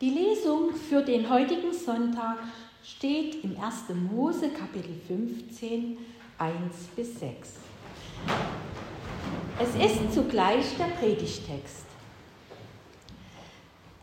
[0.00, 2.38] Die Lesung für den heutigen Sonntag
[2.82, 3.90] steht im 1.
[4.10, 5.98] Mose Kapitel 15,
[6.38, 6.54] 1
[6.96, 7.50] bis 6.
[9.58, 11.84] Es ist zugleich der Predigtext.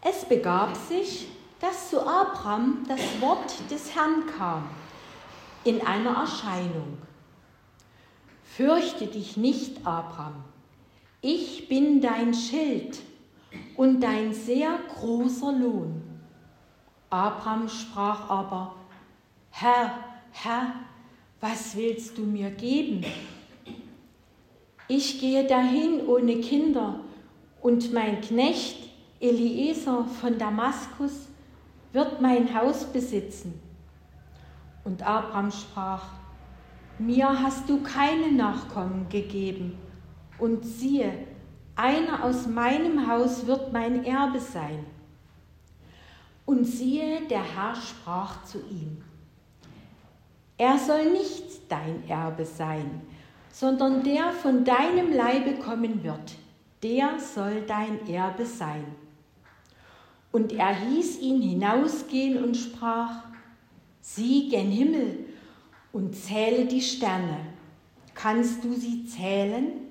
[0.04, 1.30] Es begab sich,
[1.60, 4.70] dass zu Abraham das Wort des Herrn kam
[5.64, 7.00] in einer Erscheinung.
[8.44, 10.44] Fürchte dich nicht, Abraham,
[11.22, 13.00] ich bin dein Schild
[13.76, 16.02] und dein sehr großer Lohn.
[17.10, 18.76] Abraham sprach aber,
[19.50, 19.92] Herr,
[20.32, 20.74] Herr,
[21.40, 23.06] was willst du mir geben?
[24.88, 27.00] Ich gehe dahin ohne Kinder
[27.62, 28.90] und mein Knecht
[29.20, 31.28] Eliezer von Damaskus
[31.94, 33.60] wird mein Haus besitzen.
[34.84, 36.06] Und Abraham sprach,
[37.00, 39.78] mir hast du keine Nachkommen gegeben,
[40.40, 41.14] und siehe,
[41.78, 44.86] einer aus meinem Haus wird mein Erbe sein.
[46.46, 49.04] Und siehe, der Herr sprach zu ihm,
[50.58, 53.02] er soll nicht dein Erbe sein,
[53.52, 56.34] sondern der von deinem Leibe kommen wird,
[56.82, 58.86] der soll dein Erbe sein.
[60.32, 63.24] Und er hieß ihn hinausgehen und sprach,
[64.02, 65.26] sieh gen Himmel
[65.92, 67.40] und zähle die Sterne.
[68.16, 69.87] Kannst du sie zählen?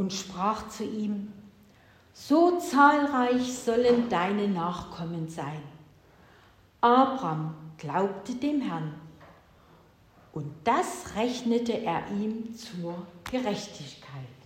[0.00, 1.30] Und sprach zu ihm,
[2.14, 5.60] so zahlreich sollen deine Nachkommen sein.
[6.80, 8.94] Abraham glaubte dem Herrn
[10.32, 12.94] und das rechnete er ihm zur
[13.30, 14.38] Gerechtigkeit.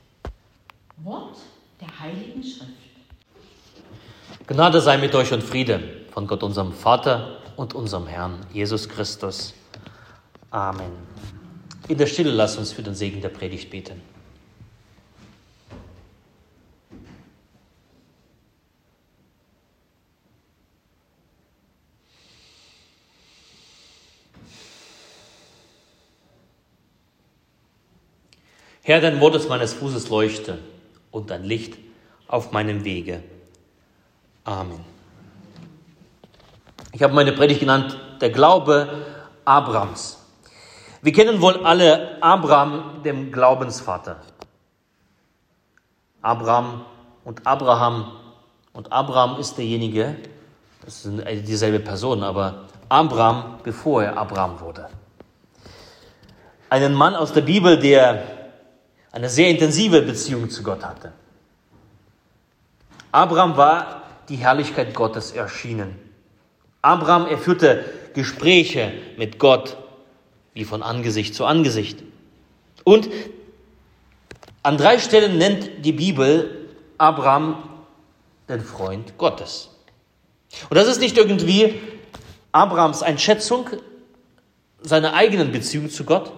[1.04, 1.36] Wort
[1.80, 2.72] der Heiligen Schrift.
[4.48, 9.54] Gnade sei mit euch und Friede von Gott, unserem Vater und unserem Herrn Jesus Christus.
[10.50, 10.90] Amen.
[11.86, 14.13] In der Stille lasst uns für den Segen der Predigt beten.
[28.86, 30.58] Herr, dein Wort ist meines Fußes Leuchte
[31.10, 31.78] und ein Licht
[32.28, 33.22] auf meinem Wege.
[34.44, 34.84] Amen.
[36.92, 39.06] Ich habe meine Predigt genannt, der Glaube
[39.46, 40.18] Abrams.
[41.00, 44.20] Wir kennen wohl alle Abraham, dem Glaubensvater.
[46.20, 46.84] Abraham
[47.24, 48.12] und Abraham.
[48.74, 50.14] Und Abraham ist derjenige,
[50.84, 54.90] das sind dieselbe Person, aber Abraham, bevor er Abraham wurde.
[56.68, 58.43] Einen Mann aus der Bibel, der
[59.14, 61.12] eine sehr intensive Beziehung zu Gott hatte.
[63.12, 65.94] Abraham war die Herrlichkeit Gottes erschienen.
[66.82, 69.76] Abraham, er führte Gespräche mit Gott
[70.52, 72.02] wie von Angesicht zu Angesicht.
[72.82, 73.08] Und
[74.64, 77.62] an drei Stellen nennt die Bibel Abraham
[78.48, 79.70] den Freund Gottes.
[80.70, 81.80] Und das ist nicht irgendwie
[82.50, 83.68] Abrahams Einschätzung
[84.82, 86.32] seiner eigenen Beziehung zu Gott.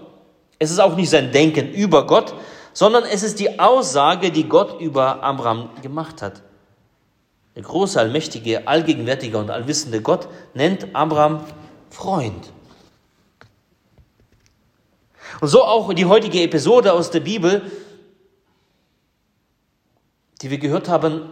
[0.59, 2.35] Es ist auch nicht sein Denken über Gott,
[2.77, 6.43] sondern es ist die Aussage, die Gott über Abraham gemacht hat.
[7.55, 11.43] Der große, allmächtige, allgegenwärtige und allwissende Gott nennt Abraham
[11.89, 12.53] Freund.
[15.41, 17.63] Und so auch die heutige Episode aus der Bibel,
[20.43, 21.31] die wir gehört haben,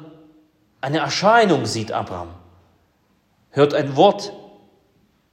[0.80, 2.30] eine Erscheinung sieht Abraham,
[3.50, 4.32] hört ein Wort,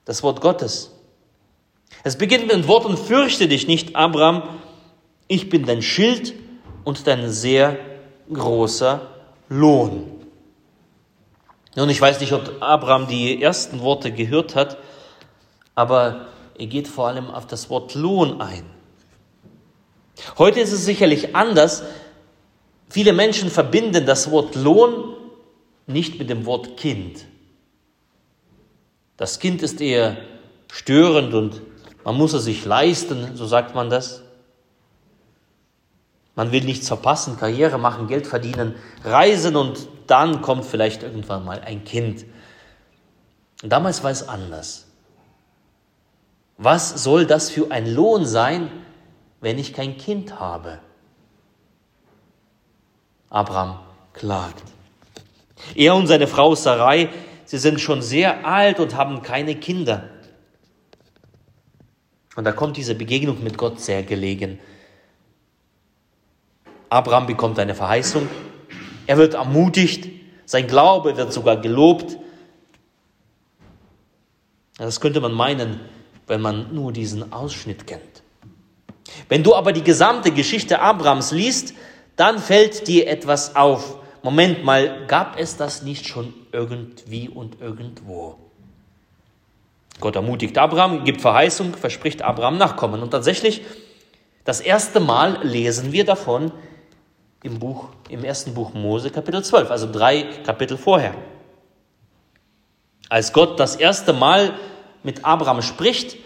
[0.04, 0.92] das Wort Gottes.
[2.04, 4.44] Es beginnt mit den Worten, fürchte dich nicht, Abraham,
[5.32, 6.34] ich bin dein Schild
[6.84, 7.80] und dein sehr
[8.34, 9.08] großer
[9.48, 10.12] Lohn.
[11.78, 14.78] Nun, ich weiß nicht, ob Abraham die ersten Worte gehört hat,
[15.74, 16.26] aber
[16.60, 18.66] er geht vor allem auf das Wort Lohn ein.
[20.38, 21.84] Heute ist es sicherlich anders.
[22.90, 25.16] Viele Menschen verbinden das Wort Lohn
[25.88, 27.26] nicht mit dem Wort Kind.
[29.16, 30.18] Das Kind ist eher
[30.70, 31.62] störend und
[32.04, 34.24] man muss es sich leisten, so sagt man das.
[36.36, 41.60] Man will nichts verpassen, Karriere machen, Geld verdienen, reisen und dann kommt vielleicht irgendwann mal
[41.62, 42.26] ein Kind.
[43.62, 44.88] Und damals war es anders.
[46.58, 48.70] Was soll das für ein Lohn sein,
[49.40, 50.80] wenn ich kein Kind habe?
[53.30, 53.80] Abraham
[54.14, 54.64] klagt.
[55.76, 57.10] Er und seine Frau Sarai,
[57.46, 60.10] sie sind schon sehr alt und haben keine Kinder.
[62.36, 64.60] Und da kommt diese Begegnung mit Gott sehr gelegen.
[66.92, 68.28] Abraham bekommt eine Verheißung.
[69.08, 70.10] Er wird ermutigt.
[70.46, 72.18] Sein Glaube wird sogar gelobt.
[74.78, 75.80] Das könnte man meinen,
[76.28, 78.24] wenn man nur diesen Ausschnitt kennt.
[79.30, 81.74] Wenn du aber die gesamte Geschichte Abrahams liest,
[82.18, 83.98] dann fällt dir etwas auf.
[84.22, 88.36] Moment mal, gab es das nicht schon irgendwie und irgendwo.
[90.02, 93.02] Gott ermutigt Abraham, gibt Verheißung, verspricht Abraham Nachkommen.
[93.02, 93.62] Und tatsächlich,
[94.44, 96.52] das erste Mal lesen wir davon
[97.44, 101.16] im, Buch, im ersten Buch Mose, Kapitel 12, also drei Kapitel vorher.
[103.10, 104.54] Als Gott das erste Mal
[105.04, 106.18] mit Abraham spricht,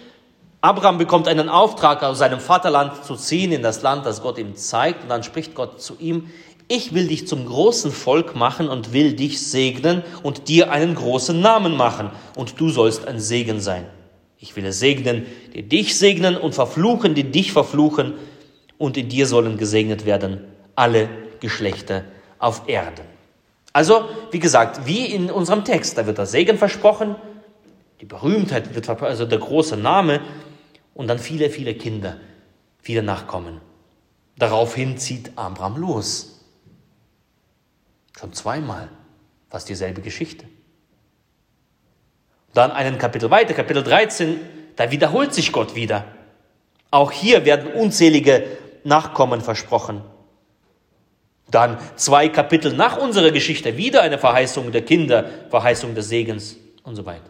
[0.62, 4.56] Abraham bekommt einen Auftrag, aus seinem Vaterland zu ziehen, in das Land, das Gott ihm
[4.56, 6.30] zeigt, und dann spricht Gott zu ihm,
[6.68, 11.40] ich will dich zum großen Volk machen und will dich segnen und dir einen großen
[11.40, 13.86] Namen machen, und du sollst ein Segen sein.
[14.40, 18.16] Ich will segnen, die dich segnen und verfluchen, die dich verfluchen,
[18.78, 22.04] und in dir sollen gesegnet werden alle Geschlechter
[22.39, 23.06] auf Erden.
[23.74, 27.16] Also, wie gesagt, wie in unserem Text, da wird der Segen versprochen,
[28.01, 30.22] die Berühmtheit wird also der große Name,
[30.95, 32.18] und dann viele, viele Kinder,
[32.81, 33.62] viele Nachkommen.
[34.38, 36.39] Daraufhin zieht Abraham los.
[38.18, 38.89] Schon zweimal
[39.50, 40.45] fast dieselbe Geschichte.
[42.54, 44.39] Dann einen Kapitel weiter, Kapitel 13,
[44.78, 46.06] da wiederholt sich Gott wieder.
[46.92, 48.45] Auch hier werden unzählige
[48.86, 50.01] Nachkommen versprochen.
[51.50, 56.95] Dann zwei Kapitel nach unserer Geschichte wieder eine Verheißung der Kinder, Verheißung des Segens und
[56.95, 57.30] so weiter.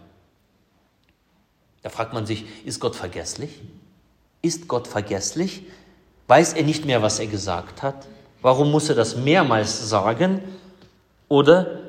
[1.82, 3.62] Da fragt man sich, ist Gott vergesslich?
[4.42, 5.64] Ist Gott vergesslich?
[6.28, 8.08] Weiß er nicht mehr, was er gesagt hat?
[8.42, 10.42] Warum muss er das mehrmals sagen?
[11.28, 11.80] Oder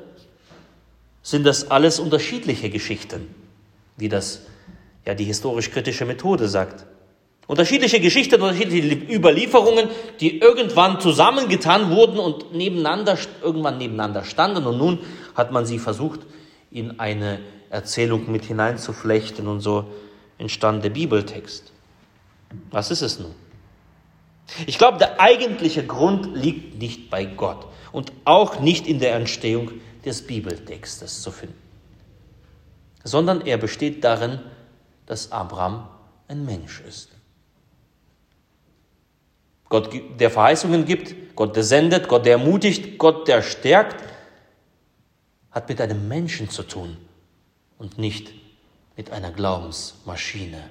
[1.23, 3.33] sind das alles unterschiedliche Geschichten,
[3.95, 4.41] wie das
[5.05, 6.85] ja die historisch-kritische Methode sagt?
[7.47, 9.87] Unterschiedliche Geschichten, unterschiedliche Überlieferungen,
[10.19, 14.99] die irgendwann zusammengetan wurden und nebeneinander, irgendwann nebeneinander standen und nun
[15.33, 16.19] hat man sie versucht,
[16.71, 17.39] in eine
[17.69, 19.85] Erzählung mit hineinzuflechten und so
[20.37, 21.71] entstand der Bibeltext.
[22.69, 23.33] Was ist es nun?
[24.65, 29.71] Ich glaube, der eigentliche Grund liegt nicht bei Gott und auch nicht in der Entstehung
[30.05, 31.57] des Bibeltextes zu finden,
[33.03, 34.39] sondern er besteht darin,
[35.05, 35.87] dass Abraham
[36.27, 37.16] ein Mensch ist.
[39.69, 44.03] Gott, der Verheißungen gibt, Gott, der sendet, Gott, der ermutigt, Gott, der stärkt,
[45.51, 46.97] hat mit einem Menschen zu tun
[47.77, 48.31] und nicht
[48.95, 50.61] mit einer Glaubensmaschine.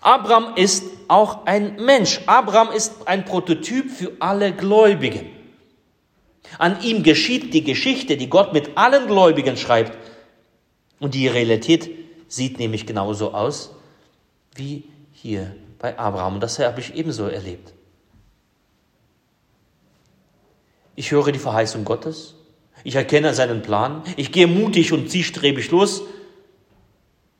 [0.00, 2.20] Abraham ist auch ein Mensch.
[2.26, 5.26] Abraham ist ein Prototyp für alle Gläubigen.
[6.58, 9.96] An ihm geschieht die Geschichte, die Gott mit allen Gläubigen schreibt.
[10.98, 11.90] Und die Realität
[12.28, 13.74] sieht nämlich genauso aus
[14.54, 16.34] wie hier bei Abraham.
[16.34, 17.72] Und das habe ich ebenso erlebt.
[20.96, 22.34] Ich höre die Verheißung Gottes.
[22.84, 24.02] Ich erkenne seinen Plan.
[24.16, 26.02] Ich gehe mutig und zielstrebig los.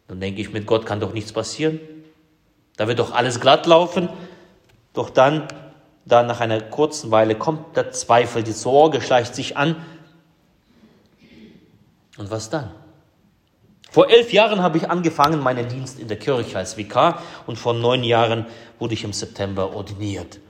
[0.06, 1.80] Dann denke ich, mit Gott kann doch nichts passieren.
[2.76, 4.08] Da wird doch alles glatt laufen.
[4.92, 5.48] Doch dann,
[6.06, 9.76] dann nach einer kurzen Weile kommt der Zweifel, die Sorge schleicht sich an.
[12.16, 12.70] Und was dann?
[13.90, 17.72] Vor elf Jahren habe ich angefangen meinen Dienst in der Kirche als Vikar und vor
[17.72, 18.46] neun Jahren
[18.78, 20.40] wurde ich im September ordiniert.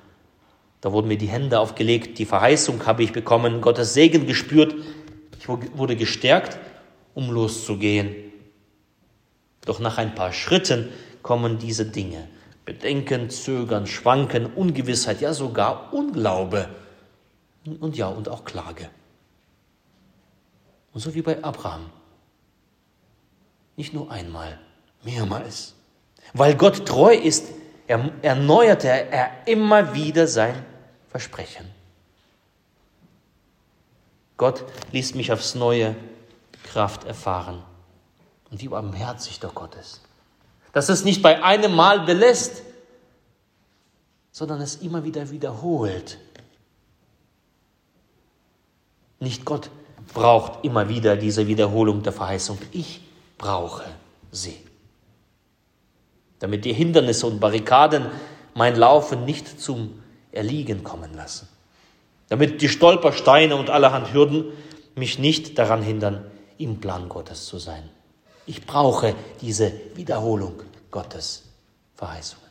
[0.80, 4.74] Da wurden mir die Hände aufgelegt, die Verheißung habe ich bekommen, Gottes Segen gespürt.
[5.38, 6.58] Ich wurde gestärkt,
[7.14, 8.14] um loszugehen.
[9.64, 10.88] Doch nach ein paar Schritten
[11.22, 12.28] kommen diese Dinge.
[12.64, 16.68] Bedenken, Zögern, Schwanken, Ungewissheit, ja sogar Unglaube.
[17.80, 18.88] Und ja, und auch Klage.
[20.92, 21.86] Und so wie bei Abraham.
[23.78, 24.58] Nicht nur einmal,
[25.04, 25.74] mehrmals.
[26.34, 27.46] Weil Gott treu ist,
[27.86, 30.64] erneuerte er immer wieder sein
[31.08, 31.64] Versprechen.
[34.36, 35.94] Gott ließ mich aufs neue
[36.64, 37.62] Kraft erfahren.
[38.50, 40.00] Und wie barmherzig doch Gott ist.
[40.72, 42.64] Dass es nicht bei einem Mal belässt,
[44.32, 46.18] sondern es immer wieder wiederholt.
[49.20, 49.70] Nicht Gott
[50.12, 52.58] braucht immer wieder diese Wiederholung der Verheißung.
[52.72, 53.02] Ich
[53.38, 53.84] brauche
[54.30, 54.58] sie.
[56.40, 58.06] Damit die Hindernisse und Barrikaden
[58.54, 60.02] mein Laufen nicht zum
[60.32, 61.48] Erliegen kommen lassen.
[62.28, 64.44] Damit die Stolpersteine und allerhand Hürden
[64.94, 67.88] mich nicht daran hindern, im Plan Gottes zu sein.
[68.46, 71.44] Ich brauche diese Wiederholung Gottes
[71.94, 72.48] Verheißungen.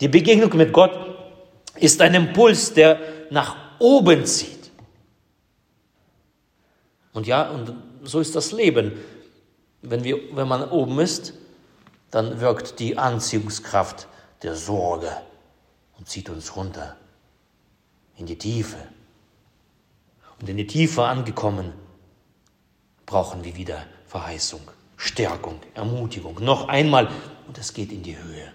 [0.00, 0.92] Die Begegnung mit Gott
[1.76, 2.98] ist ein Impuls, der
[3.30, 4.63] nach oben zieht.
[7.14, 8.92] Und ja, und so ist das Leben.
[9.80, 11.32] Wenn, wir, wenn man oben ist,
[12.10, 14.08] dann wirkt die Anziehungskraft
[14.42, 15.10] der Sorge
[15.96, 16.96] und zieht uns runter
[18.16, 18.76] in die Tiefe.
[20.40, 21.72] Und in die Tiefe angekommen,
[23.06, 24.60] brauchen wir wieder Verheißung,
[24.96, 26.42] Stärkung, Ermutigung.
[26.42, 27.08] Noch einmal,
[27.46, 28.52] und es geht in die Höhe.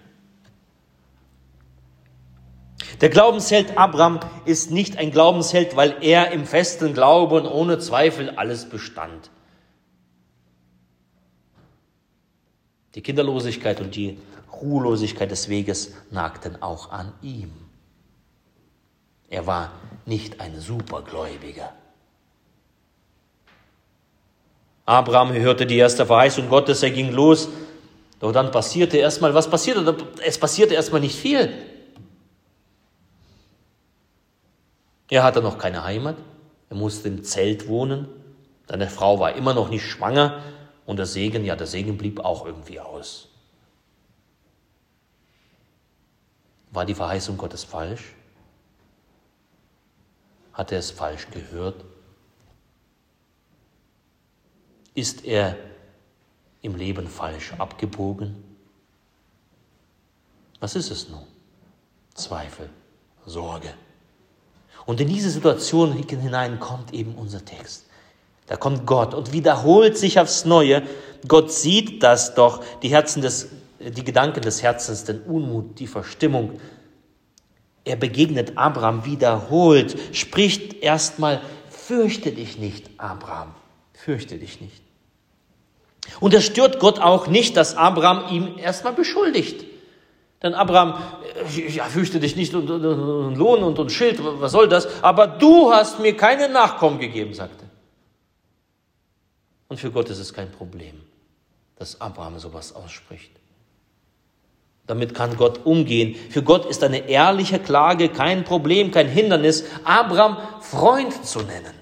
[3.00, 8.68] Der Glaubensheld Abraham ist nicht ein Glaubensheld, weil er im festen Glauben ohne Zweifel alles
[8.68, 9.30] bestand.
[12.94, 14.18] Die Kinderlosigkeit und die
[14.52, 17.52] Ruhelosigkeit des Weges nagten auch an ihm.
[19.28, 19.70] Er war
[20.06, 21.72] nicht ein Supergläubiger.
[24.84, 27.48] Abraham hörte die erste Verheißung Gottes, er ging los.
[28.18, 29.96] Doch dann passierte erstmal, was passierte?
[30.26, 31.52] Es passierte erstmal nicht viel.
[35.10, 36.16] Er hatte noch keine Heimat,
[36.68, 38.08] er musste im Zelt wohnen,
[38.68, 40.40] seine Frau war immer noch nicht schwanger
[40.86, 43.28] und der Segen, ja, der Segen blieb auch irgendwie aus.
[46.70, 48.14] War die Verheißung Gottes falsch?
[50.52, 51.84] Hat er es falsch gehört?
[54.94, 55.56] Ist er
[56.62, 58.44] im Leben falsch abgebogen?
[60.60, 61.26] Was ist es nun?
[62.14, 62.70] Zweifel,
[63.26, 63.74] Sorge.
[64.86, 67.86] Und in diese Situation hinein kommt eben unser Text.
[68.46, 70.82] Da kommt Gott und wiederholt sich aufs Neue.
[71.28, 76.60] Gott sieht das doch, die Herzen des, die Gedanken des Herzens, den Unmut, die Verstimmung.
[77.84, 83.54] Er begegnet Abraham wiederholt, spricht erstmal, fürchte dich nicht, Abraham,
[83.92, 84.82] fürchte dich nicht.
[86.18, 89.64] Und es stört Gott auch nicht, dass Abraham ihm erstmal beschuldigt.
[90.42, 90.94] Denn Abraham,
[91.56, 95.02] äh, ja, fürchte dich nicht und, und, und Lohn und, und Schild, was soll das?
[95.02, 97.64] Aber du hast mir keine Nachkommen gegeben, sagte.
[99.68, 101.00] Und für Gott ist es kein Problem,
[101.76, 103.30] dass Abraham sowas ausspricht.
[104.86, 106.16] Damit kann Gott umgehen.
[106.30, 111.74] Für Gott ist eine ehrliche Klage kein Problem, kein Hindernis, Abraham Freund zu nennen.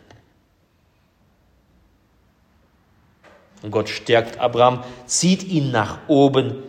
[3.62, 6.62] Und Gott stärkt Abraham, zieht ihn nach oben.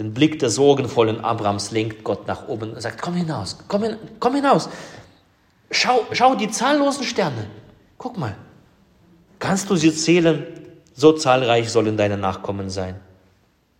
[0.00, 3.98] Den Blick der sorgenvollen Abrahams lenkt Gott nach oben und sagt, komm hinaus, komm, hin,
[4.18, 4.70] komm hinaus.
[5.70, 7.50] Schau, schau die zahllosen Sterne.
[7.98, 8.34] Guck mal.
[9.38, 10.46] Kannst du sie zählen?
[10.94, 12.98] So zahlreich sollen deine Nachkommen sein.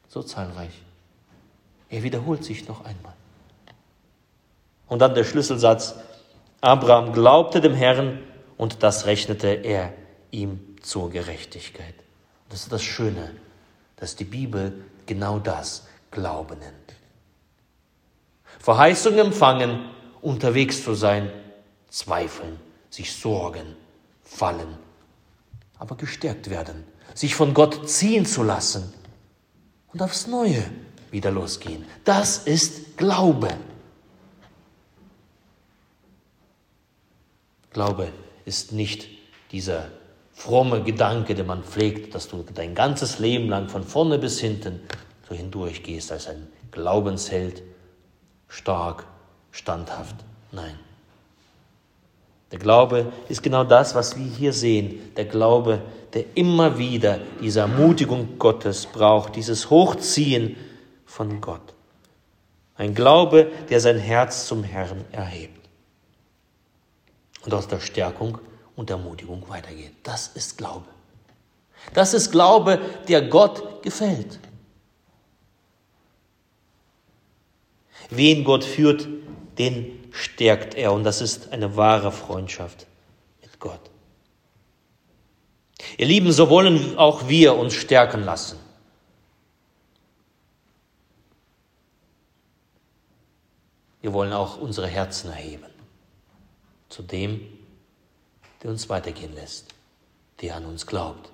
[0.09, 0.83] So zahlreich.
[1.89, 3.15] Er wiederholt sich noch einmal.
[4.89, 5.95] Und dann der Schlüsselsatz.
[6.61, 8.19] Abraham glaubte dem Herrn
[8.59, 9.95] und das rechnete er
[10.31, 11.95] ihm zur Gerechtigkeit.
[12.51, 13.31] Das ist das Schöne,
[13.97, 16.75] dass die Bibel genau das Glauben nennt.
[18.59, 19.91] Verheißung empfangen,
[20.21, 21.31] unterwegs zu sein,
[21.89, 22.59] zweifeln,
[22.91, 23.77] sich sorgen,
[24.23, 24.77] fallen,
[25.79, 28.93] aber gestärkt werden, sich von Gott ziehen zu lassen
[29.93, 30.65] und aufs Neue
[31.11, 31.85] wieder losgehen.
[32.05, 33.49] Das ist Glaube.
[37.71, 38.13] Glaube
[38.45, 39.09] ist nicht
[39.53, 39.89] dieser
[40.33, 44.81] fromme Gedanke, den man pflegt, dass du dein ganzes Leben lang von vorne bis hinten
[45.31, 47.63] so hindurch gehst als ein Glaubensheld,
[48.49, 49.07] stark,
[49.53, 50.17] standhaft.
[50.51, 50.79] Nein.
[52.51, 55.13] Der Glaube ist genau das, was wir hier sehen.
[55.17, 55.83] Der Glaube,
[56.13, 60.57] der immer wieder diese Ermutigung Gottes braucht, dieses Hochziehen
[61.07, 61.75] von Gott.
[62.75, 65.69] Ein Glaube, der sein Herz zum Herrn erhebt.
[67.45, 68.39] Und aus der Stärkung
[68.75, 69.93] und Ermutigung weitergeht.
[70.03, 70.87] Das ist Glaube.
[71.95, 74.41] Das ist Glaube, der Gott gefällt.
[78.11, 79.09] Wen Gott führt,
[79.59, 82.87] den stärkt er und das ist eine wahre Freundschaft
[83.41, 83.81] mit Gott.
[85.97, 88.59] Ihr Lieben, so wollen auch wir uns stärken lassen.
[94.01, 95.67] Wir wollen auch unsere Herzen erheben
[96.89, 97.41] zu dem,
[98.63, 99.69] der uns weitergehen lässt,
[100.41, 101.31] der an uns glaubt,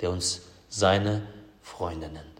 [0.00, 1.26] der uns seine
[1.62, 2.35] Freunde nennt.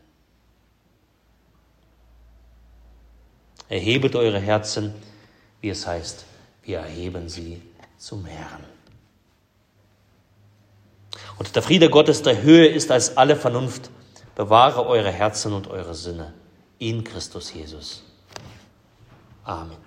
[3.69, 4.95] Erhebet eure Herzen,
[5.61, 6.25] wie es heißt,
[6.63, 7.63] wir erheben sie
[7.99, 8.65] zum Herrn.
[11.39, 13.91] Und der Friede Gottes, der Höhe ist als alle Vernunft,
[14.35, 16.33] bewahre eure Herzen und eure Sinne
[16.79, 18.05] in Christus Jesus.
[19.45, 19.86] Amen.